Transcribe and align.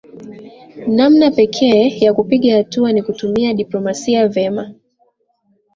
Namna 0.87 1.31
pekee 1.31 1.89
ya 1.99 2.13
kupiga 2.13 2.55
hatua 2.57 2.91
ni 2.93 3.03
kutumia 3.03 3.53
diplomasia 3.53 4.27
vema 4.27 4.73